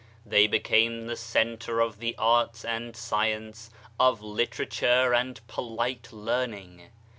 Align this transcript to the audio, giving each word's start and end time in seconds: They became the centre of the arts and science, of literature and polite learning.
They 0.25 0.47
became 0.47 1.05
the 1.05 1.15
centre 1.15 1.79
of 1.79 1.99
the 1.99 2.15
arts 2.17 2.65
and 2.65 2.95
science, 2.95 3.69
of 3.99 4.19
literature 4.19 5.13
and 5.13 5.39
polite 5.45 6.11
learning. 6.11 6.89